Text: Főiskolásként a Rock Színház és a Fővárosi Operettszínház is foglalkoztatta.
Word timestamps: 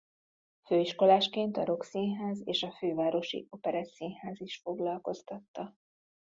Főiskolásként 0.65 1.57
a 1.57 1.65
Rock 1.65 1.83
Színház 1.83 2.41
és 2.47 2.63
a 2.63 2.71
Fővárosi 2.71 3.47
Operettszínház 3.49 4.39
is 4.41 4.57
foglalkoztatta. 4.57 5.75